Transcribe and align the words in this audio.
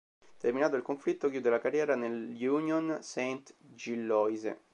Terminato 0.39 0.75
il 0.77 0.81
conflitto, 0.81 1.29
chiude 1.29 1.47
la 1.51 1.59
carriera 1.59 1.95
nell'Union 1.95 3.03
Saint-Gilloise. 3.03 4.59